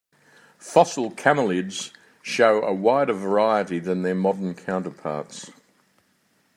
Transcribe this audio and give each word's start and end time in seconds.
Fossil 0.57 1.11
camelids 1.11 1.91
show 2.23 2.63
a 2.63 2.73
wider 2.73 3.13
variety 3.13 3.77
than 3.77 4.01
their 4.01 4.15
modern 4.15 4.55
counterparts. 4.55 5.51